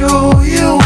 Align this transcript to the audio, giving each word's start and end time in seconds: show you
show 0.00 0.40
you 0.40 0.79